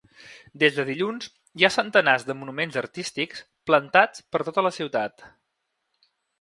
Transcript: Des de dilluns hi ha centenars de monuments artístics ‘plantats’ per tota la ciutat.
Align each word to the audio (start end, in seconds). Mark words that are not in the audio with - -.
Des 0.61 0.77
de 0.77 0.85
dilluns 0.87 1.27
hi 1.59 1.65
ha 1.67 1.71
centenars 1.75 2.25
de 2.31 2.37
monuments 2.41 2.81
artístics 2.83 3.45
‘plantats’ 3.71 4.27
per 4.33 4.45
tota 4.51 4.67
la 4.69 4.75
ciutat. 4.81 5.29